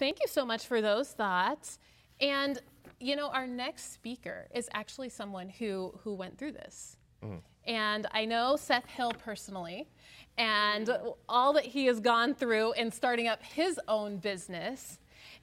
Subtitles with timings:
[0.00, 1.78] thank you so much for those thoughts.
[2.20, 2.60] And
[2.98, 6.96] you know, our next speaker is actually someone who who went through this.
[7.22, 7.40] Mm.
[7.66, 9.86] And I know Seth Hill personally,
[10.36, 10.90] and
[11.28, 14.98] all that he has gone through in starting up his own business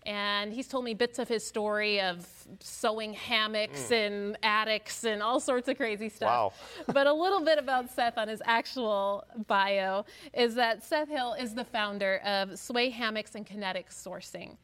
[0.07, 2.25] and he's told me bits of his story of
[2.61, 3.91] sewing hammocks mm.
[3.91, 6.29] in attics and all sorts of crazy stuff.
[6.29, 6.53] Wow.
[6.93, 11.53] but a little bit about Seth on his actual bio is that Seth Hill is
[11.53, 14.55] the founder of Sway Hammocks and Kinetic Sourcing.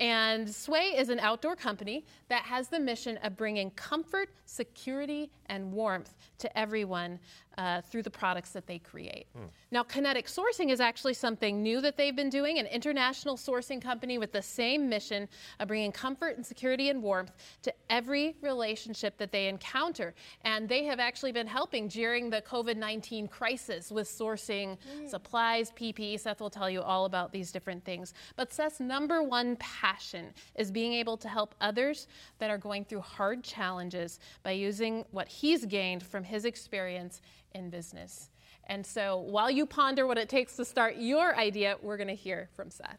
[0.00, 5.72] And Sway is an outdoor company that has the mission of bringing comfort, security, and
[5.72, 7.20] warmth to everyone
[7.58, 9.26] uh, through the products that they create.
[9.36, 9.48] Mm.
[9.70, 14.18] Now, kinetic sourcing is actually something new that they've been doing, an international sourcing company
[14.18, 17.32] with the same mission of bringing comfort and security and warmth
[17.62, 20.14] to every relationship that they encounter.
[20.42, 25.08] And they have actually been helping during the COVID 19 crisis with sourcing mm.
[25.08, 26.20] supplies, PPE.
[26.20, 28.12] Seth will tell you all about these different things.
[28.36, 32.06] But Seth's number one passion is being able to help others
[32.38, 37.20] that are going through hard challenges by using what he's gained from his experience
[37.56, 38.30] in business.
[38.68, 42.14] And so while you ponder what it takes to start your idea, we're going to
[42.14, 42.98] hear from Seth.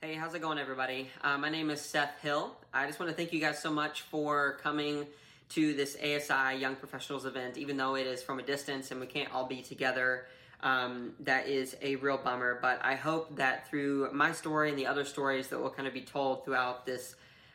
[0.00, 1.08] Hey, how's it going, everybody?
[1.22, 2.56] Uh, my name is Seth Hill.
[2.74, 5.06] I just want to thank you guys so much for coming
[5.50, 9.06] to this ASI Young Professionals event, even though it is from a distance and we
[9.06, 10.26] can't all be together.
[10.60, 14.86] Um, that is a real bummer, but I hope that through my story and the
[14.86, 17.14] other stories that will kind of be told throughout this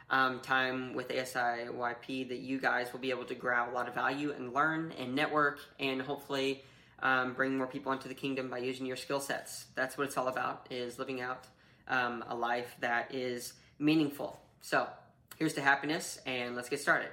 [0.09, 3.93] um, time with ASIYP that you guys will be able to grab a lot of
[3.93, 6.63] value and learn and network and hopefully
[7.03, 9.65] um, bring more people into the kingdom by using your skill sets.
[9.75, 11.45] That's what it's all about is living out
[11.87, 14.39] um, a life that is meaningful.
[14.61, 14.87] So
[15.37, 17.09] here's to happiness and let's get started.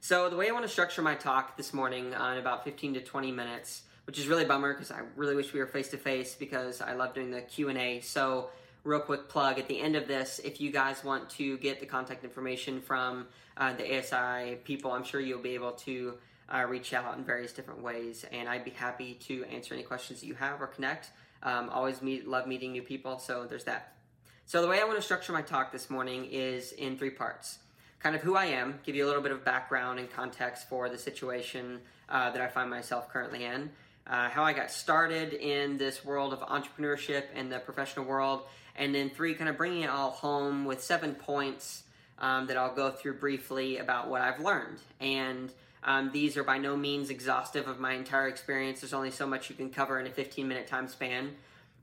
[0.00, 3.00] So the way I want to structure my talk this morning on about 15 to
[3.00, 6.34] 20 minutes, which is really bummer because I really wish we were face to face
[6.34, 8.00] because I love doing the Q&A.
[8.00, 8.50] So
[8.84, 11.86] real quick plug at the end of this if you guys want to get the
[11.86, 13.26] contact information from
[13.56, 16.14] uh, the ASI people, I'm sure you'll be able to
[16.54, 18.24] uh, reach out in various different ways.
[18.30, 21.10] And I'd be happy to answer any questions that you have or connect.
[21.42, 23.94] Um, always meet, love meeting new people, so there's that.
[24.46, 27.58] So, the way I want to structure my talk this morning is in three parts
[28.04, 30.90] kind of who I am, give you a little bit of background and context for
[30.90, 31.80] the situation
[32.10, 33.70] uh, that I find myself currently in,
[34.06, 38.42] uh, how I got started in this world of entrepreneurship and the professional world,
[38.76, 41.84] and then three, kind of bringing it all home with seven points
[42.18, 44.78] um, that I'll go through briefly about what I've learned.
[45.00, 45.52] And
[45.82, 48.80] um, these are by no means exhaustive of my entire experience.
[48.80, 51.36] There's only so much you can cover in a 15 minute time span.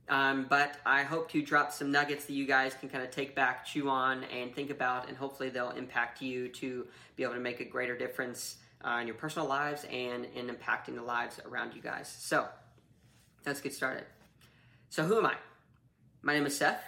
[0.10, 3.34] Um, but I hope to drop some nuggets that you guys can kind of take
[3.34, 6.86] back, chew on, and think about, and hopefully they'll impact you to
[7.16, 10.96] be able to make a greater difference uh, in your personal lives and in impacting
[10.96, 12.14] the lives around you guys.
[12.20, 12.48] So
[13.46, 14.04] let's get started.
[14.90, 15.36] So, who am I?
[16.24, 16.84] My name is Seth.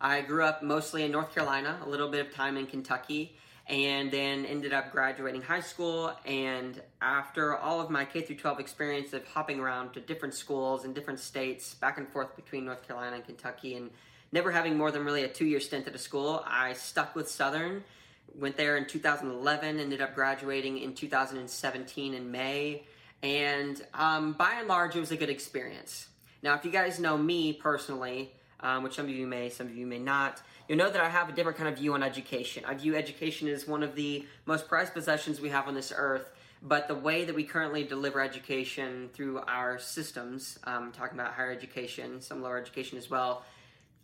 [0.00, 3.36] I grew up mostly in North Carolina, a little bit of time in Kentucky,
[3.66, 6.12] and then ended up graduating high school.
[6.24, 10.84] And after all of my K through 12 experience of hopping around to different schools
[10.84, 13.90] in different states, back and forth between North Carolina and Kentucky, and
[14.30, 17.28] never having more than really a two year stint at a school, I stuck with
[17.28, 17.82] Southern.
[18.38, 22.84] Went there in 2011, ended up graduating in 2017 in May,
[23.24, 26.06] and um, by and large, it was a good experience.
[26.40, 28.30] Now, if you guys know me personally,
[28.60, 31.08] um, which some of you may, some of you may not, you'll know that I
[31.08, 32.64] have a different kind of view on education.
[32.66, 36.30] I view education as one of the most prized possessions we have on this earth,
[36.62, 41.52] but the way that we currently deliver education through our systems, um, talking about higher
[41.52, 43.44] education, some lower education as well,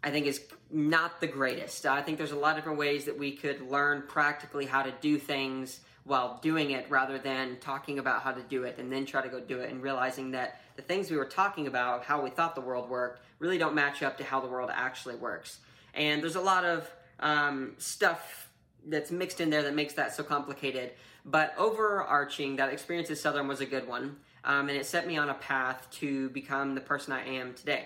[0.04, 0.40] I think is
[0.70, 1.86] not the greatest.
[1.86, 4.92] I think there's a lot of different ways that we could learn practically how to
[5.00, 9.06] do things while doing it rather than talking about how to do it and then
[9.06, 12.20] try to go do it and realizing that the things we were talking about, how
[12.20, 15.58] we thought the world worked, really don't match up to how the world actually works.
[15.94, 16.88] And there's a lot of
[17.18, 18.48] um, stuff
[18.86, 20.92] that's mixed in there that makes that so complicated.
[21.24, 24.16] But overarching, that experience at Southern was a good one.
[24.44, 27.84] Um, and it set me on a path to become the person I am today.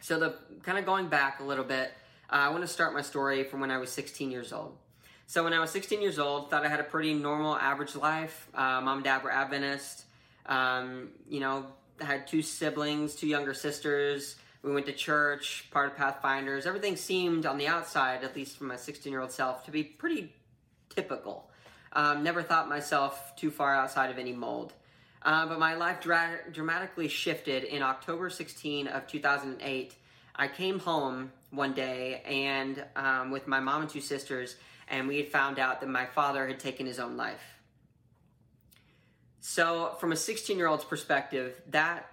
[0.00, 1.92] So, the kind of going back a little bit,
[2.30, 4.76] uh, I want to start my story from when I was 16 years old.
[5.26, 8.48] So, when I was 16 years old, thought I had a pretty normal, average life.
[8.54, 10.04] Uh, mom and dad were Adventist.
[10.46, 11.66] Um, you know,
[12.00, 14.36] had two siblings, two younger sisters.
[14.62, 16.66] We went to church, part of Pathfinders.
[16.66, 19.82] Everything seemed on the outside, at least from my 16 year old self, to be
[19.82, 20.34] pretty
[20.90, 21.50] typical.
[21.92, 24.74] Um, never thought myself too far outside of any mold.
[25.22, 29.94] Uh, but my life dra- dramatically shifted in October 16 of 2008.
[30.36, 34.56] I came home one day and um, with my mom and two sisters,
[34.88, 37.42] and we had found out that my father had taken his own life.
[39.40, 42.06] So, from a 16 year old's perspective, that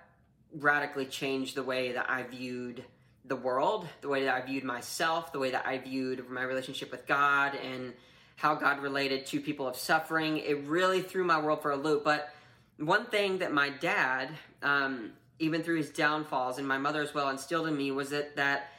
[0.54, 2.84] radically changed the way that I viewed
[3.26, 6.92] the world, the way that I viewed myself, the way that I viewed my relationship
[6.92, 7.94] with God, and
[8.38, 10.38] how God related to people of suffering.
[10.38, 12.04] It really threw my world for a loop.
[12.04, 12.30] But
[12.78, 14.30] one thing that my dad,
[14.62, 18.36] um, even through his downfalls, and my mother as well, instilled in me was that
[18.38, 18.70] that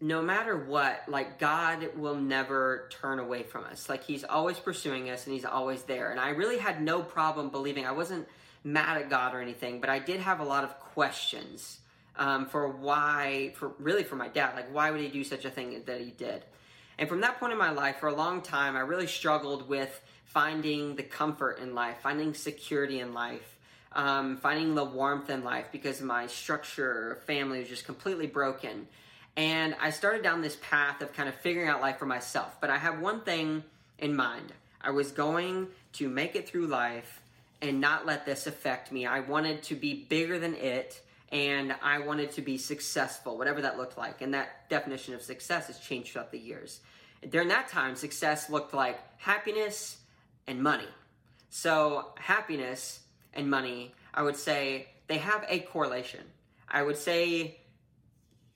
[0.00, 3.88] no matter what, like God will never turn away from us.
[3.88, 6.10] Like He's always pursuing us, and He's always there.
[6.10, 7.86] And I really had no problem believing.
[7.86, 8.26] I wasn't
[8.64, 11.80] mad at God or anything, but I did have a lot of questions
[12.16, 15.50] um, for why, for really for my dad, like why would he do such a
[15.50, 16.44] thing that he did?
[16.98, 20.00] And from that point in my life, for a long time, I really struggled with
[20.24, 23.56] finding the comfort in life, finding security in life,
[23.92, 28.86] um, finding the warmth in life because my structure, family was just completely broken.
[29.36, 32.60] And I started down this path of kind of figuring out life for myself.
[32.60, 33.64] But I have one thing
[33.98, 34.52] in mind.
[34.82, 37.19] I was going to make it through life
[37.62, 39.06] and not let this affect me.
[39.06, 41.00] I wanted to be bigger than it
[41.32, 44.20] and I wanted to be successful, whatever that looked like.
[44.20, 46.80] And that definition of success has changed throughout the years.
[47.28, 49.98] During that time, success looked like happiness
[50.46, 50.88] and money.
[51.50, 53.00] So, happiness
[53.34, 56.24] and money, I would say they have a correlation.
[56.68, 57.58] I would say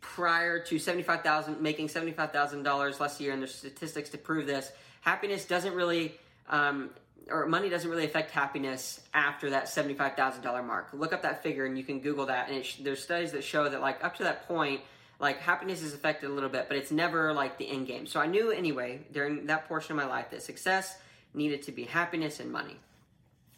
[0.01, 4.71] prior to 75,000 making $75,000 less a year and there's statistics to prove this,
[5.01, 6.15] happiness doesn't really
[6.49, 6.91] um,
[7.31, 10.88] or money doesn't really affect happiness after that $75,000 mark.
[10.93, 12.50] Look up that figure and you can Google that.
[12.50, 14.81] And sh- there's studies that show that, like, up to that point,
[15.19, 18.06] like, happiness is affected a little bit, but it's never like the end game.
[18.06, 20.99] So I knew anyway, during that portion of my life, that success
[21.32, 22.76] needed to be happiness and money.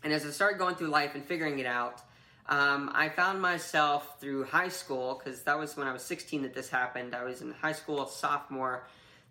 [0.05, 2.03] And as I started going through life and figuring it out,
[2.49, 6.55] um, I found myself through high school, because that was when I was 16 that
[6.55, 7.15] this happened.
[7.15, 8.85] I was in high school, sophomore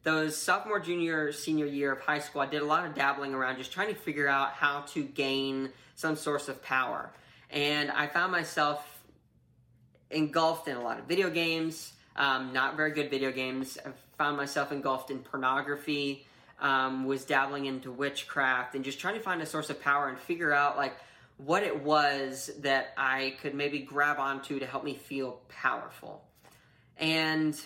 [0.05, 3.57] those sophomore, junior, senior year of high school, I did a lot of dabbling around
[3.57, 7.11] just trying to figure out how to gain some source of power.
[7.49, 8.87] And I found myself
[10.11, 13.79] engulfed in a lot of video games, um, not very good video games.
[13.83, 16.27] I found myself engulfed in pornography,
[16.61, 20.19] um, was dabbling into witchcraft, and just trying to find a source of power and
[20.19, 20.95] figure out like
[21.37, 26.23] what it was that I could maybe grab onto to help me feel powerful.
[26.97, 27.59] And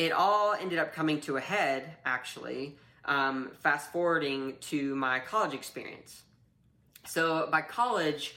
[0.00, 2.74] it all ended up coming to a head, actually,
[3.04, 6.22] um, fast forwarding to my college experience.
[7.06, 8.34] So by college,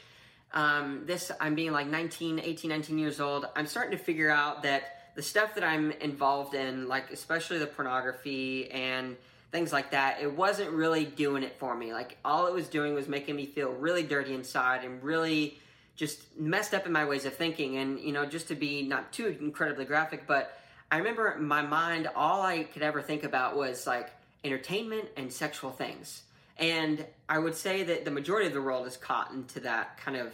[0.54, 4.64] um, this, I'm being like 19, 18, 19 years old, I'm starting to figure out
[4.64, 9.16] that the stuff that I'm involved in, like especially the pornography and
[9.54, 11.94] things like that, it wasn't really doing it for me.
[11.94, 15.60] Like all it was doing was making me feel really dirty inside and really
[15.96, 17.78] just messed up in my ways of thinking.
[17.78, 20.60] And, you know, just to be not too incredibly graphic, but
[20.92, 24.12] I remember my mind, all I could ever think about was like
[24.44, 26.24] entertainment and sexual things.
[26.58, 30.18] And I would say that the majority of the world is caught into that kind
[30.18, 30.34] of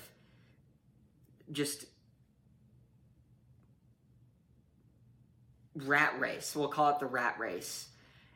[1.51, 1.85] just
[5.75, 6.55] rat race.
[6.55, 7.87] We'll call it the rat race.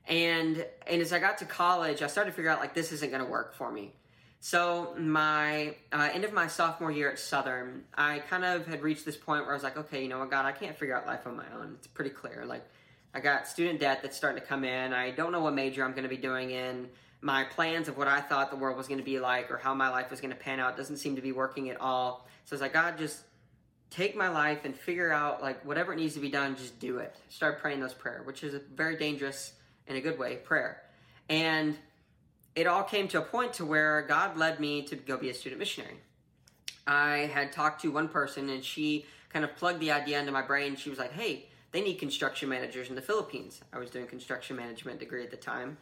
[0.08, 3.10] And and as I got to college, I started to figure out like this isn't
[3.10, 3.94] going to work for me.
[4.46, 9.06] So my uh, end of my sophomore year at Southern, I kind of had reached
[9.06, 11.08] this point where I was like, okay, you know what, God, I can't figure out
[11.08, 11.76] life on my own.
[11.78, 12.44] It's pretty clear.
[12.46, 12.66] Like,
[13.14, 14.92] I got student debt that's starting to come in.
[14.92, 16.90] I don't know what major I'm going to be doing in.
[17.22, 19.74] My plans of what I thought the world was going to be like or how
[19.74, 22.28] my life was going to pan out doesn't seem to be working at all.
[22.44, 23.22] So I was like, God, just
[23.92, 26.98] take my life and figure out like whatever it needs to be done, just do
[26.98, 27.16] it.
[27.30, 29.54] Start praying those prayers, which is a very dangerous
[29.88, 30.82] in a good way prayer.
[31.30, 31.78] And
[32.56, 35.34] it all came to a point to where God led me to go be a
[35.34, 35.96] student missionary.
[36.86, 40.42] I had talked to one person and she kind of plugged the idea into my
[40.42, 40.76] brain.
[40.76, 43.62] She was like, hey, they need construction managers in the Philippines.
[43.72, 45.78] I was doing construction management degree at the time.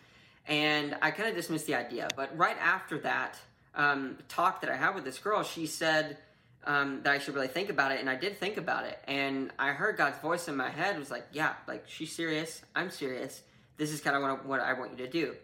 [0.47, 2.07] And I kind of dismissed the idea.
[2.15, 3.37] But right after that
[3.75, 6.17] um, talk that I had with this girl, she said
[6.63, 7.99] um, that I should really think about it.
[7.99, 8.99] And I did think about it.
[9.07, 12.61] And I heard God's voice in my head was like, yeah, like she's serious.
[12.73, 13.41] I'm serious.
[13.77, 15.35] This is kind of what, what I want you to do.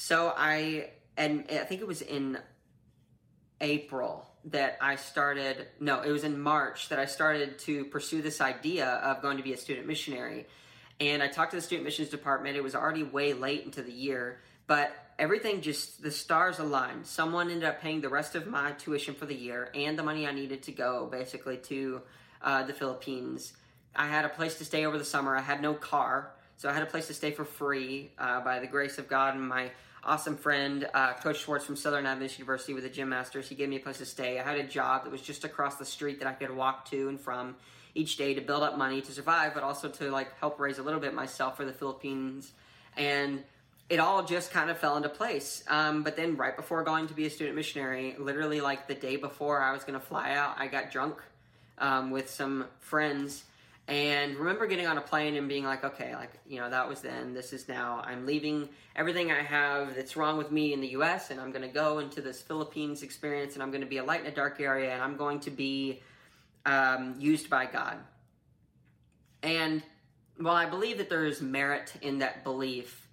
[0.00, 2.38] So I, and I think it was in
[3.60, 8.40] April that I started, no, it was in March that I started to pursue this
[8.40, 10.46] idea of going to be a student missionary.
[11.00, 12.56] And I talked to the student missions department.
[12.56, 14.38] It was already way late into the year,
[14.68, 17.04] but everything just, the stars aligned.
[17.04, 20.28] Someone ended up paying the rest of my tuition for the year and the money
[20.28, 22.02] I needed to go basically to
[22.40, 23.52] uh, the Philippines.
[23.96, 25.36] I had a place to stay over the summer.
[25.36, 28.60] I had no car, so I had a place to stay for free uh, by
[28.60, 29.72] the grace of God and my
[30.04, 33.48] awesome friend, uh, Coach Schwartz from Southern Adventist University with the Gym Masters.
[33.48, 34.38] He gave me a place to stay.
[34.38, 37.08] I had a job that was just across the street that I could walk to
[37.08, 37.56] and from
[37.94, 40.82] each day to build up money to survive, but also to like help raise a
[40.82, 42.52] little bit myself for the Philippines.
[42.96, 43.42] And
[43.88, 45.64] it all just kind of fell into place.
[45.66, 49.16] Um, but then right before going to be a student missionary, literally like the day
[49.16, 51.16] before I was going to fly out, I got drunk
[51.78, 53.44] um, with some friends
[53.88, 57.00] And remember getting on a plane and being like, okay, like, you know, that was
[57.00, 58.02] then, this is now.
[58.04, 61.62] I'm leaving everything I have that's wrong with me in the US and I'm going
[61.62, 64.34] to go into this Philippines experience and I'm going to be a light in a
[64.34, 66.02] dark area and I'm going to be
[66.66, 67.96] um, used by God.
[69.42, 69.82] And
[70.36, 73.08] while I believe that there is merit in that belief,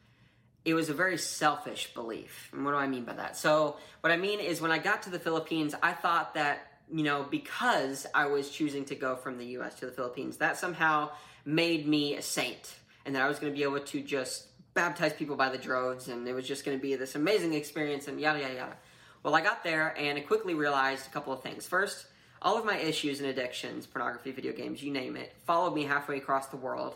[0.65, 2.50] it was a very selfish belief.
[2.51, 3.38] And what do I mean by that?
[3.38, 7.04] So, what I mean is when I got to the Philippines, I thought that, you
[7.04, 11.10] know, because I was choosing to go from the US to the Philippines, that somehow
[11.46, 12.75] made me a saint
[13.06, 16.08] and that I was going to be able to just baptize people by the droves
[16.08, 18.77] and it was just going to be this amazing experience and yada, yada, yada.
[19.24, 21.65] Well, I got there and I quickly realized a couple of things.
[21.65, 22.06] First,
[22.42, 26.18] all of my issues and addictions, pornography, video games, you name it, followed me halfway
[26.18, 26.96] across the world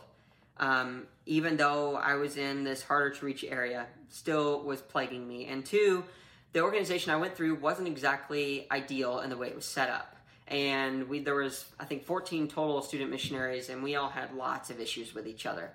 [0.60, 5.46] um, even though I was in this harder to reach area, still was plaguing me.
[5.46, 6.04] And two,
[6.54, 10.16] the organization I went through wasn't exactly ideal in the way it was set up.
[10.48, 14.70] And we there was I think 14 total student missionaries, and we all had lots
[14.70, 15.72] of issues with each other.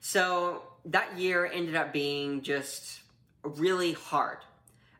[0.00, 3.00] So that year ended up being just
[3.42, 4.38] really hard.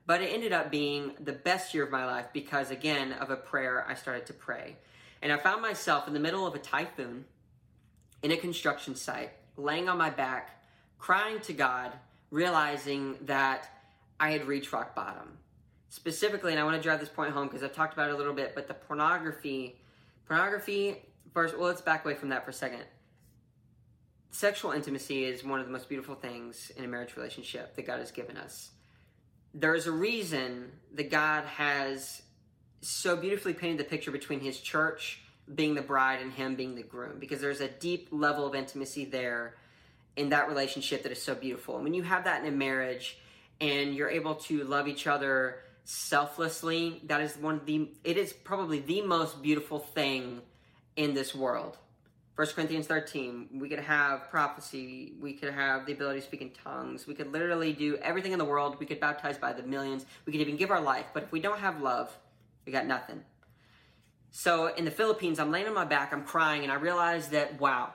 [0.07, 3.37] But it ended up being the best year of my life because, again, of a
[3.37, 4.77] prayer I started to pray.
[5.21, 7.27] And I found myself in the middle of a typhoon
[8.23, 10.65] in a construction site, laying on my back,
[10.99, 11.93] crying to God,
[12.31, 13.69] realizing that
[14.21, 15.39] I had reached rock bottom.
[15.91, 18.17] Specifically, and I want to drive this point home because I've talked about it a
[18.17, 19.77] little bit, but the pornography,
[20.27, 20.97] pornography,
[21.33, 22.85] first, well, let's back away from that for a second.
[24.31, 28.01] Sexual intimacy is one of the most beautiful things in a marriage relationship that God
[28.01, 28.71] has given us.
[29.55, 32.21] There's a reason that God has
[32.83, 35.23] so beautifully painted the picture between His church
[35.55, 39.05] being the bride and him being the groom because there's a deep level of intimacy
[39.05, 39.55] there
[40.17, 41.77] in that relationship that is so beautiful.
[41.77, 43.19] And when you have that in a marriage
[43.61, 48.33] and you're able to love each other selflessly, that is one of the it is
[48.33, 50.43] probably the most beautiful thing
[50.97, 51.79] in this world.
[52.37, 56.51] 1 Corinthians 13, we could have prophecy, we could have the ability to speak in
[56.51, 60.07] tongues, we could literally do everything in the world, we could baptize by the millions,
[60.25, 62.17] we could even give our life, but if we don't have love,
[62.65, 63.25] we got nothing.
[64.31, 67.61] So in the Philippines, I'm laying on my back, I'm crying, and I realize that,
[67.61, 67.93] wow,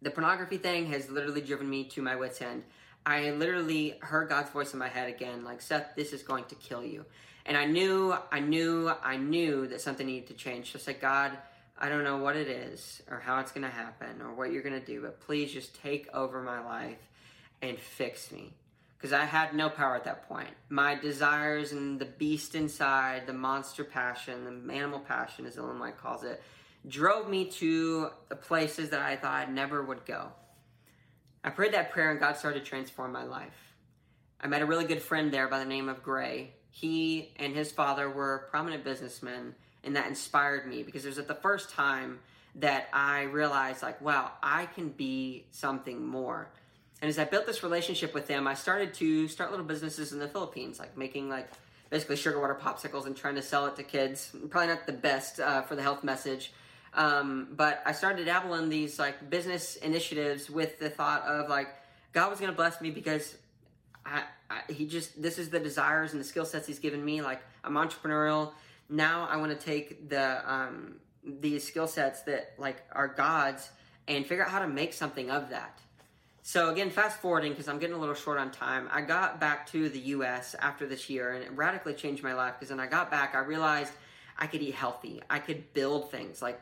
[0.00, 2.62] the pornography thing has literally driven me to my wits' end.
[3.06, 6.54] I literally heard God's voice in my head again, like, Seth, this is going to
[6.54, 7.04] kill you.
[7.46, 10.72] And I knew, I knew, I knew that something needed to change.
[10.72, 11.32] Just like, God,
[11.78, 14.62] I don't know what it is or how it's going to happen or what you're
[14.62, 16.98] going to do, but please just take over my life
[17.60, 18.54] and fix me
[18.96, 20.48] because I had no power at that point.
[20.70, 25.98] My desires and the beast inside, the monster passion, the animal passion, as Ellen White
[25.98, 26.42] calls it,
[26.88, 30.28] drove me to the places that I thought I never would go.
[31.44, 33.74] I prayed that prayer and God started to transform my life.
[34.40, 36.54] I met a really good friend there by the name of Gray.
[36.70, 41.28] He and his father were prominent businessmen, and that inspired me because it was at
[41.28, 42.20] the first time
[42.56, 46.48] that I realized, like, wow, I can be something more.
[47.02, 50.18] And as I built this relationship with them, I started to start little businesses in
[50.18, 51.50] the Philippines, like making like
[51.90, 54.34] basically sugar water popsicles and trying to sell it to kids.
[54.48, 56.52] Probably not the best uh, for the health message.
[56.94, 61.68] Um, but I started dabbling in these like business initiatives with the thought of like
[62.12, 63.36] God was going to bless me because
[64.06, 67.20] I, I, he just this is the desires and the skill sets he's given me.
[67.20, 68.52] Like I'm entrepreneurial.
[68.88, 73.68] Now I want to take the um, these skill sets that like are God's
[74.06, 75.80] and figure out how to make something of that.
[76.42, 78.88] So again, fast forwarding because I'm getting a little short on time.
[78.92, 80.54] I got back to the U.S.
[80.60, 82.54] after this year, and it radically changed my life.
[82.58, 83.90] Because when I got back, I realized
[84.38, 85.22] I could eat healthy.
[85.30, 86.60] I could build things like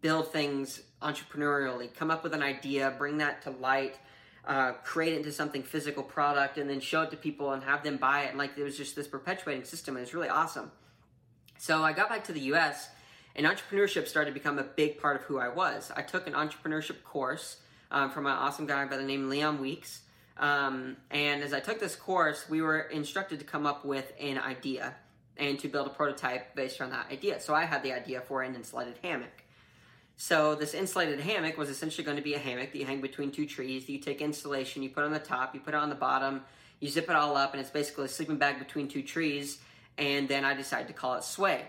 [0.00, 3.98] build things entrepreneurially, come up with an idea, bring that to light,
[4.46, 7.82] uh, create it into something physical product, and then show it to people and have
[7.82, 8.30] them buy it.
[8.30, 10.70] And like it was just this perpetuating system, and it's really awesome.
[11.58, 12.88] So I got back to the U.S.
[13.36, 15.90] and entrepreneurship started to become a big part of who I was.
[15.96, 17.58] I took an entrepreneurship course
[17.90, 20.00] um, from an awesome guy by the name Leon Weeks.
[20.36, 24.38] Um, and as I took this course, we were instructed to come up with an
[24.38, 24.94] idea
[25.36, 27.40] and to build a prototype based on that idea.
[27.40, 29.43] So I had the idea for an insulated hammock.
[30.16, 33.30] So this insulated hammock was essentially going to be a hammock that you hang between
[33.30, 33.88] two trees.
[33.88, 36.42] You take insulation, you put it on the top, you put it on the bottom,
[36.80, 39.58] you zip it all up, and it's basically a sleeping bag between two trees.
[39.98, 41.62] And then I decided to call it Sway.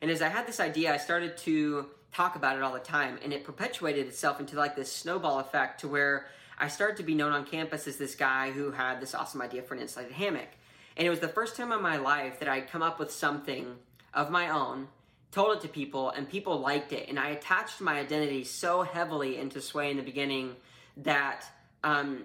[0.00, 3.18] And as I had this idea, I started to talk about it all the time
[3.24, 6.26] and it perpetuated itself into like this snowball effect to where
[6.58, 9.62] I started to be known on campus as this guy who had this awesome idea
[9.62, 10.48] for an insulated hammock.
[10.96, 13.76] And it was the first time in my life that I'd come up with something
[14.12, 14.88] of my own,
[15.32, 17.08] told it to people, and people liked it.
[17.08, 20.54] And I attached my identity so heavily into Sway in the beginning
[20.98, 21.44] that
[21.82, 22.24] um,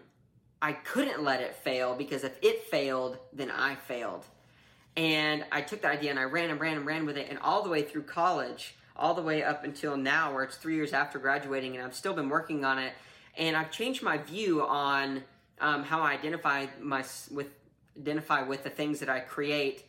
[0.62, 4.26] I couldn't let it fail because if it failed, then I failed.
[4.98, 7.28] And I took that idea and I ran and ran and ran with it.
[7.30, 10.76] And all the way through college, all the way up until now, where it's three
[10.76, 12.94] years after graduating, and I've still been working on it.
[13.38, 15.24] And I've changed my view on
[15.62, 17.48] um, how I identify my with
[17.98, 19.86] identify with the things that I create.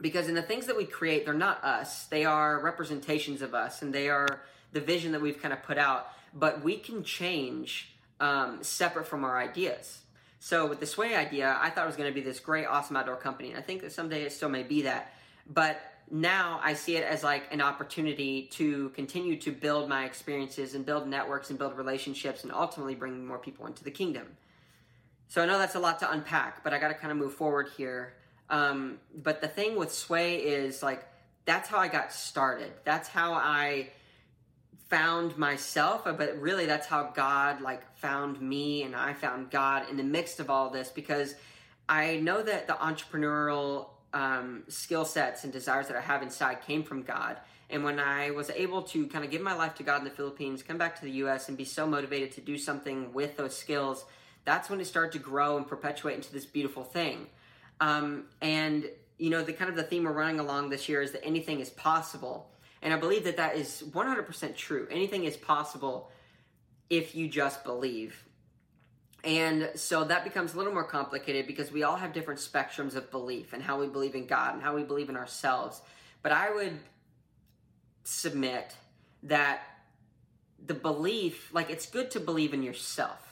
[0.00, 3.82] Because in the things that we create, they're not us; they are representations of us,
[3.82, 4.40] and they are
[4.72, 6.08] the vision that we've kind of put out.
[6.34, 10.00] But we can change um, separate from our ideas.
[10.40, 12.96] So with the Sway idea, I thought it was going to be this great, awesome
[12.96, 15.12] outdoor company, and I think that someday it still may be that.
[15.48, 20.74] But now I see it as like an opportunity to continue to build my experiences
[20.74, 24.26] and build networks and build relationships and ultimately bring more people into the kingdom.
[25.28, 27.34] So I know that's a lot to unpack, but I got to kind of move
[27.34, 28.14] forward here.
[28.50, 31.06] Um, but the thing with Sway is like
[31.44, 32.72] that's how I got started.
[32.84, 33.90] That's how I
[34.88, 39.96] found myself, but really that's how God like found me and I found God in
[39.96, 41.34] the midst of all this because
[41.88, 46.82] I know that the entrepreneurial um, skill sets and desires that I have inside came
[46.82, 47.38] from God.
[47.70, 50.10] And when I was able to kind of give my life to God in the
[50.10, 53.56] Philippines, come back to the US and be so motivated to do something with those
[53.56, 54.04] skills,
[54.44, 57.26] that's when it started to grow and perpetuate into this beautiful thing.
[57.80, 58.88] Um, and
[59.18, 61.60] you know, the kind of the theme we're running along this year is that anything
[61.60, 62.50] is possible.
[62.82, 64.86] And I believe that that is 100% true.
[64.90, 66.10] Anything is possible
[66.90, 68.24] if you just believe.
[69.22, 73.10] And so that becomes a little more complicated because we all have different spectrums of
[73.10, 75.80] belief and how we believe in God and how we believe in ourselves.
[76.22, 76.78] But I would
[78.02, 78.74] submit
[79.22, 79.62] that
[80.66, 83.23] the belief, like it's good to believe in yourself.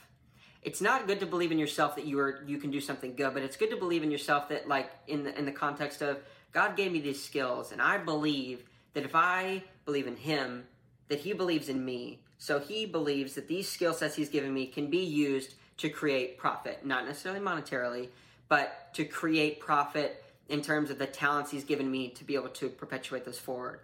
[0.63, 3.35] It's not good to believe in yourself that you are you can do something good,
[3.35, 6.19] but it's good to believe in yourself that like in the in the context of
[6.53, 8.65] God gave me these skills and I believe
[8.95, 10.65] that if I believe in him,
[11.09, 12.21] that he believes in me.
[12.39, 16.39] So he believes that these skill sets he's given me can be used to create
[16.39, 18.09] profit, not necessarily monetarily,
[18.49, 22.49] but to create profit in terms of the talents he's given me to be able
[22.51, 23.81] to perpetuate those forward.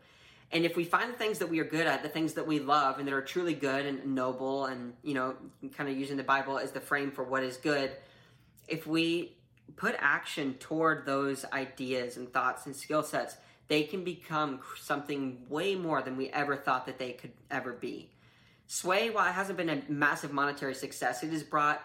[0.50, 2.58] And if we find the things that we are good at, the things that we
[2.58, 5.34] love and that are truly good and noble and, you know,
[5.76, 7.92] kind of using the Bible as the frame for what is good,
[8.66, 9.36] if we
[9.76, 13.36] put action toward those ideas and thoughts and skill sets,
[13.68, 18.08] they can become something way more than we ever thought that they could ever be.
[18.66, 21.82] Sway, while it hasn't been a massive monetary success, it has brought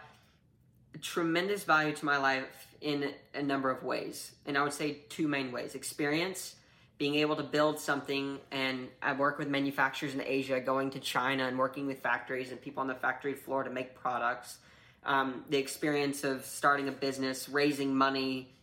[1.02, 4.34] tremendous value to my life in a number of ways.
[4.46, 6.56] And I would say two main ways experience,
[7.04, 8.40] being able to build something.
[8.50, 12.62] And I work with manufacturers in Asia, going to China and working with factories and
[12.62, 14.60] people on the factory floor to make products.
[15.04, 18.56] Um, the experience of starting a business, raising money,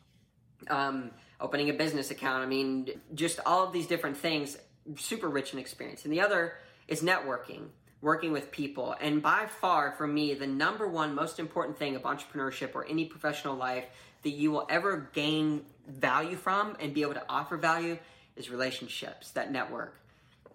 [0.69, 2.43] um, opening a business account.
[2.43, 4.57] I mean, just all of these different things,
[4.97, 6.05] super rich in experience.
[6.05, 6.55] And the other
[6.89, 7.67] is networking,
[8.01, 8.97] working with people.
[9.03, 13.05] And by far, for me, the number one most important thing of entrepreneurship or any
[13.05, 13.85] professional life
[14.23, 17.99] that you will ever gain value from and be able to offer value
[18.41, 19.95] is relationships, that network.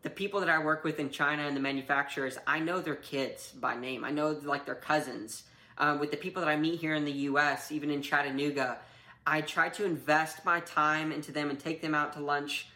[0.02, 3.52] The people that I work with in China and the manufacturers, I know their kids
[3.52, 4.04] by name.
[4.04, 5.44] I know like their cousins.
[5.78, 8.80] Uh, with the people that I meet here in the U.S., even in Chattanooga,
[9.28, 12.68] I try to invest my time into them and take them out to lunch.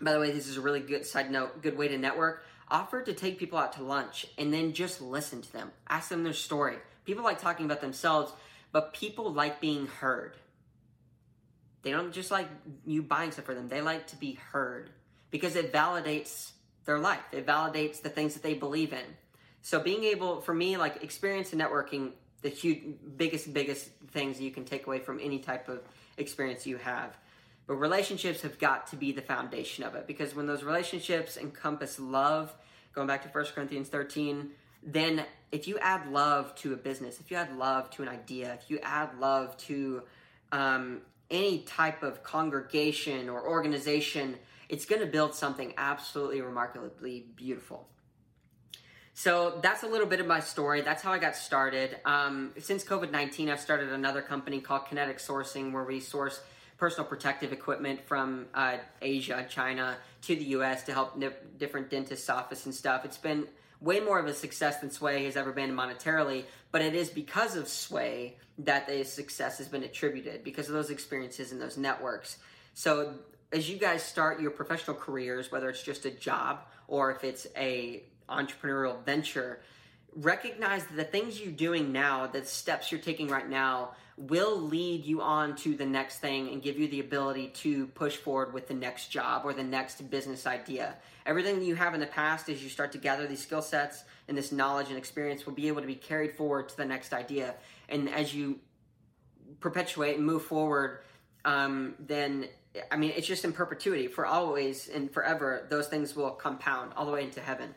[0.00, 2.44] By the way, this is a really good side note, good way to network.
[2.68, 5.70] Offer to take people out to lunch and then just listen to them.
[5.88, 6.76] Ask them their story.
[7.04, 8.32] People like talking about themselves,
[8.72, 10.34] but people like being heard.
[11.82, 12.48] They don't just like
[12.84, 14.90] you buying stuff for them, they like to be heard
[15.30, 16.52] because it validates
[16.84, 19.04] their life, it validates the things that they believe in.
[19.62, 22.12] So, being able, for me, like experience and networking
[22.42, 22.82] the huge,
[23.16, 25.80] biggest, biggest things you can take away from any type of
[26.16, 27.16] experience you have.
[27.66, 31.98] But relationships have got to be the foundation of it because when those relationships encompass
[31.98, 32.54] love,
[32.92, 34.50] going back to 1 Corinthians 13,
[34.84, 38.54] then if you add love to a business, if you add love to an idea,
[38.54, 40.02] if you add love to
[40.52, 44.36] um, any type of congregation or organization,
[44.68, 47.88] it's going to build something absolutely remarkably beautiful.
[49.14, 50.82] So that's a little bit of my story.
[50.82, 51.96] That's how I got started.
[52.04, 56.40] Um, since COVID 19, I've started another company called Kinetic Sourcing where we source
[56.76, 61.18] personal protective equipment from uh, Asia, China to the US to help
[61.58, 63.06] different dentists' office and stuff.
[63.06, 63.46] It's been
[63.80, 66.44] way more of a success than Sway has ever been monetarily,
[66.76, 70.90] but it is because of Sway that the success has been attributed because of those
[70.90, 72.36] experiences and those networks.
[72.74, 73.14] So
[73.50, 77.46] as you guys start your professional careers, whether it's just a job or if it's
[77.56, 79.62] a entrepreneurial venture,
[80.16, 85.04] recognize that the things you're doing now, the steps you're taking right now, will lead
[85.04, 88.66] you on to the next thing and give you the ability to push forward with
[88.66, 90.94] the next job or the next business idea.
[91.26, 94.36] Everything you have in the past, as you start to gather these skill sets and
[94.36, 97.54] this knowledge and experience, will be able to be carried forward to the next idea.
[97.90, 98.58] And as you
[99.60, 101.00] perpetuate and move forward,
[101.44, 102.48] um, then
[102.90, 105.66] I mean, it's just in perpetuity for always and forever.
[105.70, 107.74] Those things will compound all the way into heaven.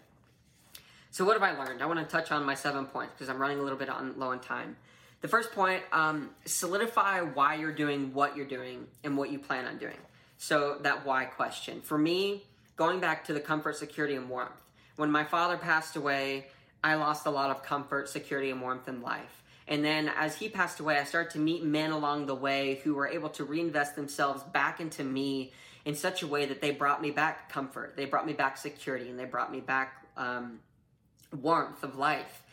[1.12, 1.82] So, what have I learned?
[1.82, 4.18] I want to touch on my seven points because I'm running a little bit on
[4.18, 4.76] low on time.
[5.22, 9.66] The first point um, solidify why you're doing what you're doing and what you plan
[9.66, 9.98] on doing.
[10.38, 11.82] So, that why question.
[11.82, 12.46] For me,
[12.78, 14.52] going back to the comfort, security, and warmth.
[14.96, 16.48] When my father passed away,
[16.82, 19.44] I lost a lot of comfort, security, and warmth in life.
[19.68, 22.96] And then as he passed away, I started to meet men along the way who
[22.96, 25.52] were able to reinvest themselves back into me
[25.86, 29.10] in such a way that they brought me back comfort, they brought me back security,
[29.10, 30.60] and they brought me back um,
[31.42, 32.44] warmth of life.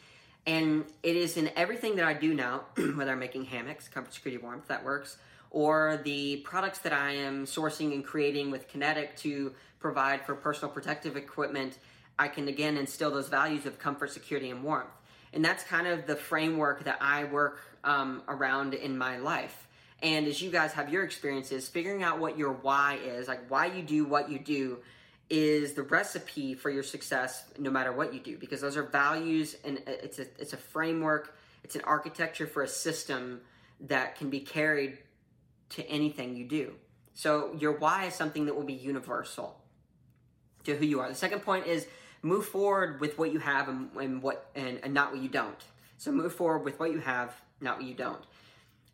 [0.46, 2.62] And it is in everything that I do now,
[2.94, 5.16] whether I'm making hammocks, comfort, security, warmth, that works,
[5.50, 10.72] or the products that I am sourcing and creating with Kinetic to provide for personal
[10.72, 11.78] protective equipment,
[12.18, 14.90] I can again instill those values of comfort, security, and warmth.
[15.32, 19.66] And that's kind of the framework that I work um, around in my life.
[20.02, 23.66] And as you guys have your experiences, figuring out what your why is, like why
[23.66, 24.78] you do what you do,
[25.28, 29.56] is the recipe for your success no matter what you do because those are values
[29.64, 33.40] and uh, it's a it's a framework it's an architecture for a system
[33.80, 34.98] that can be carried
[35.70, 36.74] to anything you do.
[37.14, 39.58] So your why is something that will be universal
[40.64, 41.08] to who you are.
[41.08, 41.86] The second point is
[42.22, 45.64] move forward with what you have and, and what and, and not what you don't.
[45.98, 48.22] So move forward with what you have not what you don't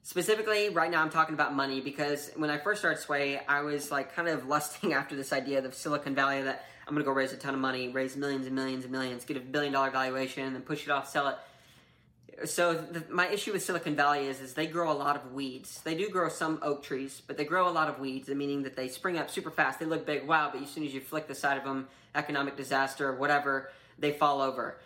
[0.05, 3.93] Specifically, right now I'm talking about money because when I first started Sway, I was
[3.93, 7.33] like kind of lusting after this idea of Silicon Valley that I'm gonna go raise
[7.33, 10.45] a ton of money, raise millions and millions and millions, get a billion dollar valuation,
[10.45, 11.37] and then push it off, sell it.
[12.49, 15.81] So the, my issue with Silicon Valley is, is they grow a lot of weeds.
[15.83, 18.75] They do grow some oak trees, but they grow a lot of weeds, meaning that
[18.75, 19.79] they spring up super fast.
[19.79, 21.87] They look big, wow, but as soon as you flick the side of them,
[22.17, 24.79] economic disaster, whatever, they fall over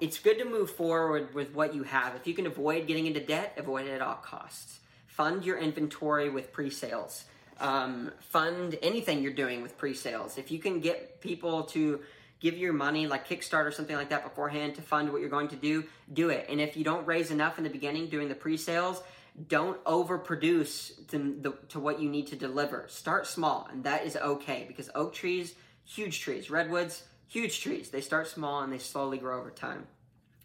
[0.00, 2.14] it's good to move forward with what you have.
[2.14, 4.80] If you can avoid getting into debt, avoid it at all costs.
[5.06, 7.24] Fund your inventory with pre sales.
[7.58, 10.38] Um, fund anything you're doing with pre sales.
[10.38, 12.00] If you can get people to
[12.40, 15.48] give your money, like Kickstarter or something like that, beforehand to fund what you're going
[15.48, 16.46] to do, do it.
[16.48, 19.02] And if you don't raise enough in the beginning doing the pre sales,
[19.48, 22.86] don't overproduce to, the, to what you need to deliver.
[22.88, 27.90] Start small, and that is okay because oak trees, huge trees, redwoods, huge trees.
[27.90, 29.86] They start small and they slowly grow over time.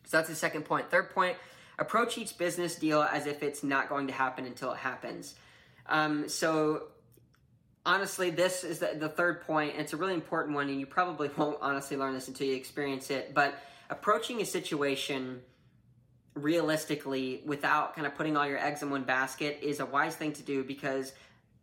[0.06, 0.90] So that's the second point.
[0.90, 1.36] Third point,
[1.80, 5.36] approach each business deal as if it's not going to happen until it happens.
[5.88, 6.84] Um, so
[7.86, 9.74] honestly, this is the, the third point.
[9.74, 12.56] And it's a really important one, and you probably won't honestly learn this until you
[12.56, 13.34] experience it.
[13.34, 13.56] But
[13.90, 15.42] approaching a situation
[16.36, 20.34] realistically without kind of putting all your eggs in one basket is a wise thing
[20.34, 21.14] to do because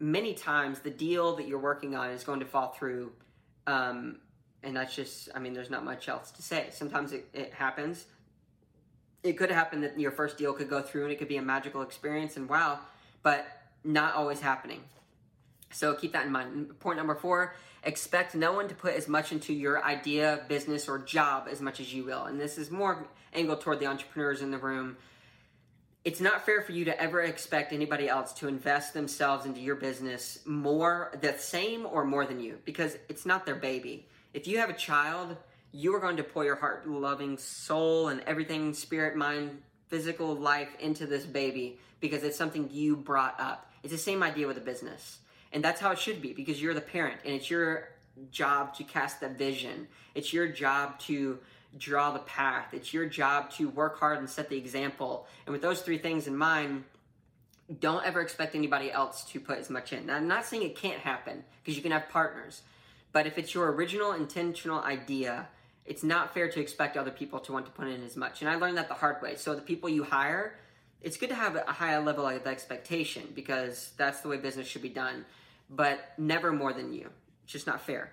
[0.00, 3.12] many times the deal that you're working on is going to fall through
[3.66, 4.16] um,
[4.62, 6.68] and that's just i mean there's not much else to say.
[6.72, 8.04] Sometimes it, it happens.
[9.22, 11.42] It could happen that your first deal could go through and it could be a
[11.42, 12.78] magical experience and wow
[13.22, 13.46] but
[13.84, 14.80] not always happening.
[15.72, 16.78] So keep that in mind.
[16.80, 20.98] Point number four expect no one to put as much into your idea business or
[20.98, 22.24] job as much as you will.
[22.24, 24.96] And this is more angled toward the entrepreneurs in the room.
[26.04, 29.76] It's not fair for you to ever expect anybody else to invest themselves into your
[29.76, 34.58] business more the same or more than you because it's not their baby if you
[34.58, 35.36] have a child,
[35.72, 40.70] you are going to pour your heart loving soul and everything, spirit, mind, physical life
[40.80, 43.70] into this baby because it's something you brought up.
[43.82, 45.18] It's the same idea with a business.
[45.52, 47.90] And that's how it should be because you're the parent and it's your
[48.30, 49.88] job to cast the vision.
[50.14, 51.38] It's your job to
[51.78, 52.72] draw the path.
[52.72, 55.26] It's your job to work hard and set the example.
[55.46, 56.84] And with those three things in mind,
[57.80, 60.06] don't ever expect anybody else to put as much in.
[60.06, 62.62] Now, I'm not saying it can't happen because you can have partners,
[63.12, 65.48] but if it's your original intentional idea,
[65.84, 68.40] it's not fair to expect other people to want to put in as much.
[68.40, 69.36] And I learned that the hard way.
[69.36, 70.58] So the people you hire,
[71.00, 74.82] it's good to have a high level of expectation because that's the way business should
[74.82, 75.24] be done,
[75.68, 77.10] but never more than you.
[77.44, 78.12] It's just not fair.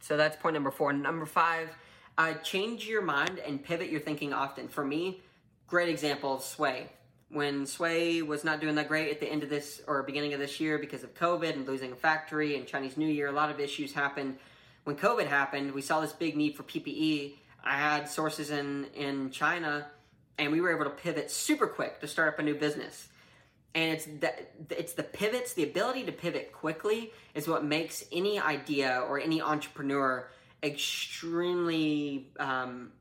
[0.00, 0.92] So that's point number four.
[0.92, 1.70] Number five,
[2.16, 4.68] uh, change your mind and pivot your thinking often.
[4.68, 5.22] For me,
[5.66, 6.90] great example, Sway
[7.30, 10.40] when Sway was not doing that great at the end of this or beginning of
[10.40, 13.50] this year because of COVID and losing a factory and Chinese New Year, a lot
[13.50, 14.38] of issues happened.
[14.84, 17.34] When COVID happened, we saw this big need for PPE.
[17.64, 19.86] I had sources in, in China
[20.38, 23.08] and we were able to pivot super quick to start up a new business.
[23.74, 24.32] And it's the,
[24.78, 29.42] it's the pivots, the ability to pivot quickly is what makes any idea or any
[29.42, 30.28] entrepreneur
[30.62, 32.92] extremely, um,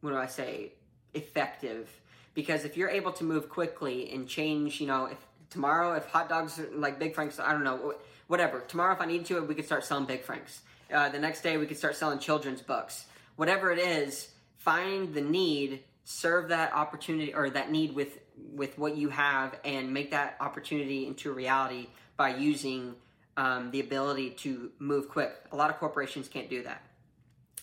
[0.00, 0.72] what do I say,
[1.14, 1.88] effective
[2.34, 5.18] because if you're able to move quickly and change, you know, if
[5.50, 7.94] tomorrow if hot dogs like Big Franks, I don't know,
[8.28, 8.60] whatever.
[8.60, 10.60] Tomorrow if I need to, we could start selling Big Franks.
[10.92, 13.06] Uh, the next day we could start selling children's books.
[13.36, 18.18] Whatever it is, find the need, serve that opportunity or that need with
[18.54, 22.94] with what you have, and make that opportunity into reality by using
[23.36, 25.32] um, the ability to move quick.
[25.52, 26.82] A lot of corporations can't do that.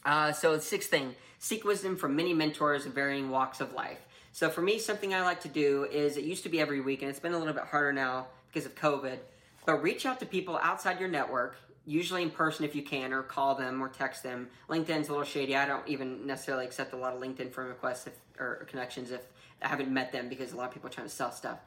[0.06, 4.00] Uh, so, sixth thing seek wisdom from many mentors of varying walks of life.
[4.38, 7.02] So, for me, something I like to do is it used to be every week,
[7.02, 9.18] and it's been a little bit harder now because of COVID,
[9.66, 11.56] but reach out to people outside your network,
[11.88, 14.48] usually in person if you can, or call them or text them.
[14.70, 15.56] LinkedIn's a little shady.
[15.56, 19.22] I don't even necessarily accept a lot of LinkedIn friend requests if, or connections if
[19.64, 21.58] I haven't met them because a lot of people are trying to sell stuff.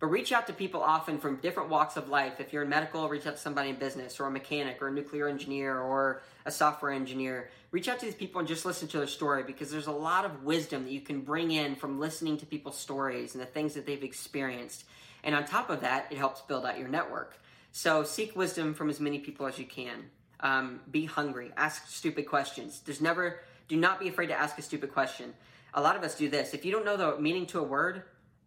[0.00, 2.40] But reach out to people often from different walks of life.
[2.40, 4.90] If you're in medical, reach out to somebody in business or a mechanic or a
[4.90, 7.50] nuclear engineer or a software engineer.
[7.70, 10.24] Reach out to these people and just listen to their story because there's a lot
[10.24, 13.74] of wisdom that you can bring in from listening to people's stories and the things
[13.74, 14.84] that they've experienced.
[15.22, 17.38] And on top of that, it helps build out your network.
[17.72, 20.06] So seek wisdom from as many people as you can.
[20.40, 21.52] Um, be hungry.
[21.58, 22.80] Ask stupid questions.
[22.86, 25.34] There's never, do not be afraid to ask a stupid question.
[25.74, 26.54] A lot of us do this.
[26.54, 28.04] If you don't know the meaning to a word,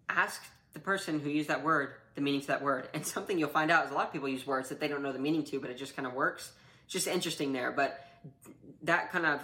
[0.10, 0.42] ask
[0.74, 2.88] the person who used that word the meaning to that word.
[2.94, 5.02] And something you'll find out is a lot of people use words that they don't
[5.02, 6.52] know the meaning to, but it just kind of works.
[6.86, 7.72] It's just interesting there.
[7.72, 8.06] But
[8.84, 9.42] that kind of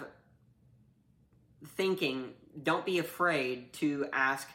[1.76, 2.30] thinking,
[2.62, 4.48] don't be afraid to ask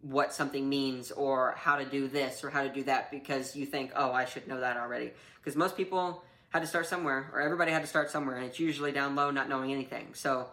[0.00, 3.66] what something means or how to do this or how to do that because you
[3.66, 5.12] think, oh, I should know that already.
[5.36, 8.58] Because most people had to start somewhere, or everybody had to start somewhere, and it's
[8.58, 10.14] usually down low, not knowing anything.
[10.14, 10.46] So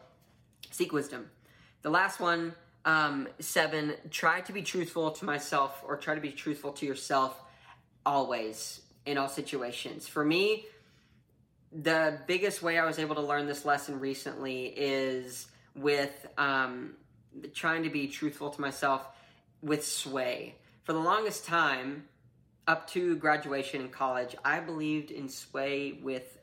[0.71, 1.29] seek wisdom.
[1.83, 2.53] The last one
[2.85, 7.41] um, seven, try to be truthful to myself or try to be truthful to yourself
[8.05, 10.07] always in all situations.
[10.07, 10.65] For me,
[11.71, 16.93] the biggest way I was able to learn this lesson recently is with um,
[17.53, 19.07] trying to be truthful to myself
[19.61, 20.55] with Sway.
[20.83, 22.05] For the longest time,
[22.67, 26.37] up to graduation in college, I believed in Sway with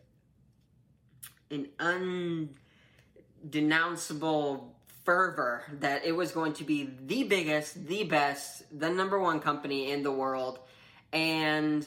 [1.51, 4.65] an undenounceable
[5.05, 9.91] fervor that it was going to be the biggest, the best, the number one company
[9.91, 10.59] in the world.
[11.13, 11.87] And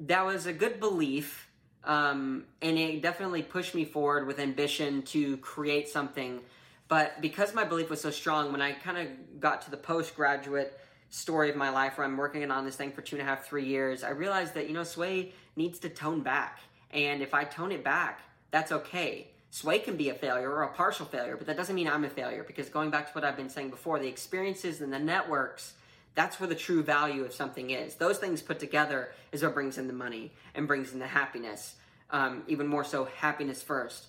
[0.00, 1.48] that was a good belief.
[1.84, 6.40] Um, and it definitely pushed me forward with ambition to create something.
[6.88, 10.78] But because my belief was so strong, when I kind of got to the postgraduate
[11.08, 13.46] story of my life where I'm working on this thing for two and a half,
[13.46, 16.58] three years, I realized that, you know, Sway needs to tone back.
[16.90, 18.20] And if I tone it back,
[18.50, 21.88] that's okay Sway can be a failure or a partial failure, but that doesn't mean
[21.88, 24.92] I'm a failure because going back to what I've been saying before, the experiences and
[24.92, 25.72] the networks,
[26.14, 27.94] that's where the true value of something is.
[27.94, 31.74] Those things put together is what brings in the money and brings in the happiness.
[32.10, 34.08] Um, even more so, happiness first.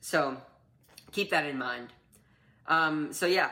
[0.00, 0.36] So
[1.12, 1.90] keep that in mind.
[2.66, 3.50] Um, so, yeah,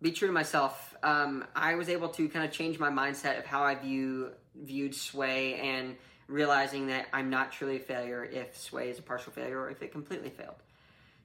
[0.00, 0.96] be true to myself.
[1.04, 4.96] Um, I was able to kind of change my mindset of how I view viewed
[4.96, 5.94] Sway and
[6.26, 9.80] realizing that I'm not truly a failure if Sway is a partial failure or if
[9.80, 10.56] it completely failed.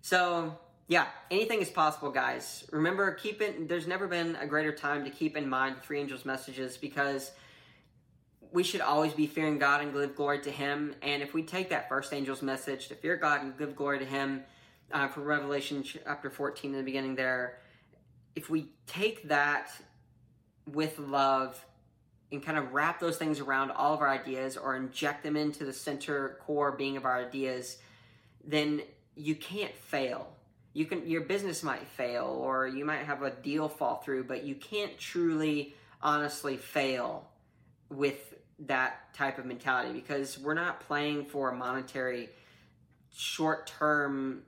[0.07, 2.65] So, yeah, anything is possible, guys.
[2.71, 5.99] Remember, keep it, there's never been a greater time to keep in mind the three
[5.99, 7.33] angels' messages because
[8.53, 10.95] we should always be fearing God and give glory to Him.
[11.01, 14.05] And if we take that first angel's message to fear God and give glory to
[14.05, 14.45] Him
[14.93, 17.59] uh, from Revelation chapter 14 in the beginning there,
[18.33, 19.71] if we take that
[20.65, 21.61] with love
[22.31, 25.65] and kind of wrap those things around all of our ideas or inject them into
[25.65, 27.79] the center core being of our ideas,
[28.45, 28.81] then
[29.17, 30.27] you can't fail.
[30.73, 34.43] You can your business might fail or you might have a deal fall through, but
[34.43, 37.27] you can't truly honestly fail
[37.89, 42.29] with that type of mentality because we're not playing for a monetary
[43.15, 44.43] short-term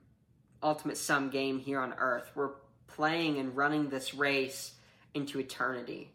[0.62, 2.30] ultimate sum game here on earth.
[2.34, 2.50] We're
[2.86, 4.72] playing and running this race
[5.14, 6.12] into eternity.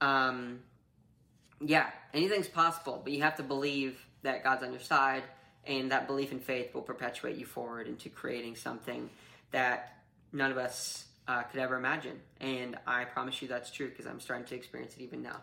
[0.00, 0.60] Um,
[1.60, 5.22] yeah, anything's possible, but you have to believe that God's on your side
[5.70, 9.08] and that belief in faith will perpetuate you forward into creating something
[9.52, 9.94] that
[10.32, 12.18] none of us uh, could ever imagine.
[12.40, 15.36] And I promise you that's true because I'm starting to experience it even now.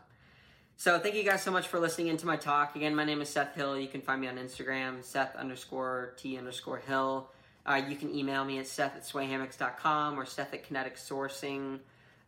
[0.76, 2.76] So thank you guys so much for listening into my talk.
[2.76, 3.80] Again, my name is Seth Hill.
[3.80, 7.30] You can find me on Instagram, Seth underscore T underscore Hill.
[7.66, 11.80] Uh, you can email me at Seth at swayhammocks.com or Seth at Kinetic Sourcing.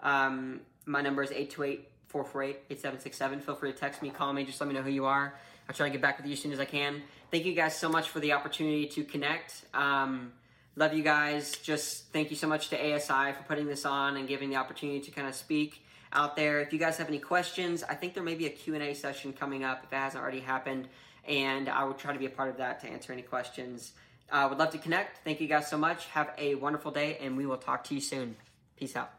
[0.02, 3.42] Um, my number is 828 448 8767.
[3.42, 5.36] Feel free to text me, call me, just let me know who you are.
[5.68, 7.04] I'll try to get back with you as soon as I can.
[7.32, 9.64] Thank you guys so much for the opportunity to connect.
[9.74, 10.34] Um,
[10.76, 11.58] love you guys.
[11.58, 15.00] Just thank you so much to ASI for putting this on and giving the opportunity
[15.02, 16.60] to kind of speak out there.
[16.60, 19.64] If you guys have any questions, I think there may be a Q&A session coming
[19.64, 20.88] up if it hasn't already happened,
[21.28, 23.94] and I will try to be a part of that to answer any questions.
[24.32, 25.24] I uh, would love to connect.
[25.24, 26.06] Thank you guys so much.
[26.08, 28.36] Have a wonderful day, and we will talk to you soon.
[28.76, 29.19] Peace out.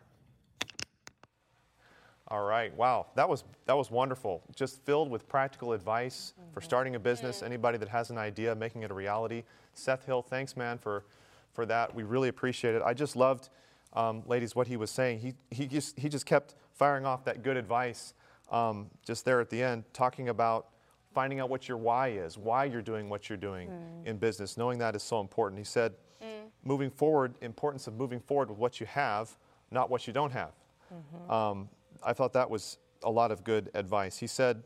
[2.31, 2.75] All right.
[2.77, 3.07] Wow.
[3.17, 4.43] That was that was wonderful.
[4.55, 6.53] Just filled with practical advice mm-hmm.
[6.53, 7.43] for starting a business.
[7.43, 9.43] Anybody that has an idea, making it a reality.
[9.75, 11.05] Seth Hill, thanks, man, for
[11.53, 11.95] for that.
[11.95, 12.83] We really appreciate it.
[12.85, 13.49] I just loved,
[13.95, 15.19] um, ladies, what he was saying.
[15.19, 18.15] He he just he just kept firing off that good advice.
[18.51, 20.69] Um, just there at the end, talking about
[21.13, 24.07] finding out what your why is, why you're doing what you're doing mm.
[24.07, 24.57] in business.
[24.57, 25.59] Knowing that is so important.
[25.59, 26.27] He said, mm.
[26.65, 29.37] moving forward, importance of moving forward with what you have,
[29.71, 30.53] not what you don't have.
[30.93, 31.31] Mm-hmm.
[31.31, 31.69] Um,
[32.03, 34.19] I thought that was a lot of good advice.
[34.19, 34.63] He said,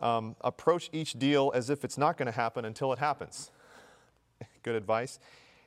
[0.00, 3.50] um, approach each deal as if it's not going to happen until it happens.
[4.62, 5.18] good advice.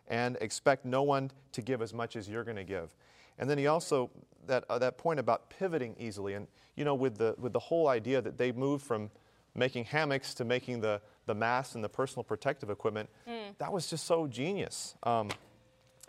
[0.07, 2.95] And expect no one to give as much as you're going to give.
[3.39, 4.09] And then he also,
[4.47, 7.87] that, uh, that point about pivoting easily, and you know, with the, with the whole
[7.87, 9.09] idea that they moved from
[9.55, 13.57] making hammocks to making the, the mask and the personal protective equipment, mm.
[13.57, 14.95] that was just so genius.
[15.03, 15.29] Um,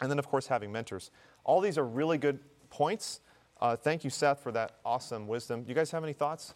[0.01, 1.11] and then, of course, having mentors.
[1.45, 2.39] All these are really good
[2.71, 3.21] points.
[3.61, 5.63] Uh, thank you, Seth, for that awesome wisdom.
[5.63, 6.55] Do you guys have any thoughts?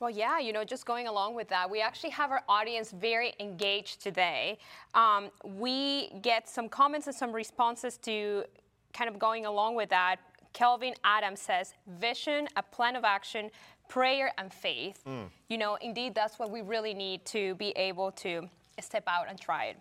[0.00, 3.34] Well, yeah, you know, just going along with that, we actually have our audience very
[3.38, 4.58] engaged today.
[4.94, 8.44] Um, we get some comments and some responses to
[8.92, 10.16] kind of going along with that.
[10.52, 13.50] Kelvin Adams says, vision, a plan of action,
[13.88, 15.00] prayer, and faith.
[15.06, 15.26] Mm.
[15.48, 18.48] You know, indeed, that's what we really need to be able to
[18.80, 19.76] step out and try it.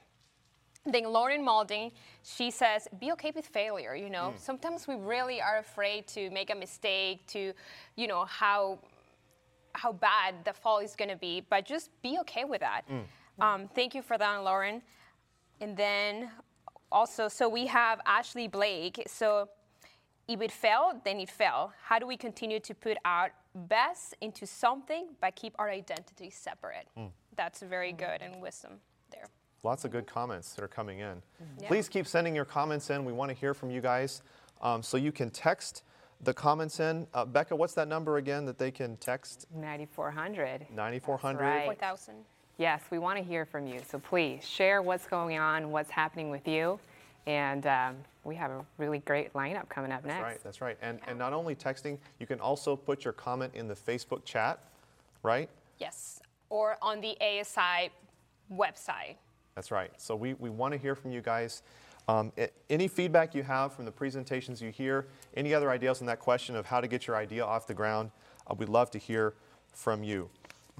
[0.85, 1.91] Then Lauren Malding,
[2.23, 3.95] she says, be okay with failure.
[3.95, 4.39] You know, mm.
[4.39, 7.53] sometimes we really are afraid to make a mistake, to,
[7.95, 8.79] you know, how
[9.75, 12.83] how bad the fall is going to be, but just be okay with that.
[12.87, 13.03] Mm.
[13.43, 14.83] Um, thank you for that, Lauren.
[15.61, 16.29] And then
[16.91, 19.01] also, so we have Ashley Blake.
[19.07, 19.49] So
[20.27, 21.73] if it failed, then it fell.
[21.81, 26.87] How do we continue to put our best into something but keep our identity separate?
[26.97, 27.09] Mm.
[27.35, 28.73] That's very good and wisdom
[29.11, 29.27] there.
[29.63, 31.07] Lots of good comments that are coming in.
[31.07, 31.61] Mm-hmm.
[31.61, 31.67] Yeah.
[31.69, 33.05] Please keep sending your comments in.
[33.05, 34.21] We want to hear from you guys.
[34.61, 35.83] Um, so you can text
[36.21, 37.07] the comments in.
[37.13, 39.47] Uh, Becca, what's that number again that they can text?
[39.55, 40.67] 9400.
[40.69, 41.41] 9400?
[41.41, 41.65] Right.
[41.65, 42.15] 4000.
[42.57, 43.79] Yes, we want to hear from you.
[43.89, 46.79] So please share what's going on, what's happening with you.
[47.25, 47.95] And um,
[48.25, 50.21] we have a really great lineup coming up that's next.
[50.21, 50.77] That's right, that's right.
[50.81, 54.59] And, and not only texting, you can also put your comment in the Facebook chat,
[55.23, 55.49] right?
[55.79, 57.91] Yes, or on the ASI
[58.53, 59.15] website.
[59.55, 59.91] That's right.
[59.97, 61.61] So we, we want to hear from you guys.
[62.07, 66.07] Um, it, any feedback you have from the presentations you hear, any other ideas on
[66.07, 68.11] that question of how to get your idea off the ground,
[68.47, 69.35] uh, we'd love to hear
[69.73, 70.29] from you.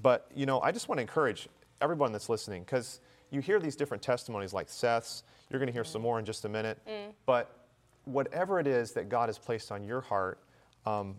[0.02, 1.48] But, you know, I just want to encourage
[1.82, 5.24] everyone that's listening because you hear these different testimonies like Seth's.
[5.50, 5.88] You're going to hear mm.
[5.88, 6.80] some more in just a minute.
[6.88, 7.14] Mm.
[7.26, 7.58] But
[8.06, 10.40] whatever it is that God has placed on your heart,
[10.86, 11.16] um,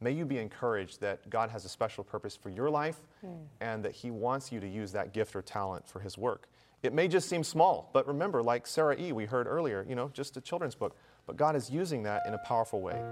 [0.00, 3.36] may you be encouraged that God has a special purpose for your life mm.
[3.60, 6.48] and that He wants you to use that gift or talent for His work.
[6.82, 10.10] It may just seem small, but remember, like Sarah E., we heard earlier, you know,
[10.14, 13.02] just a children's book, but God is using that in a powerful way.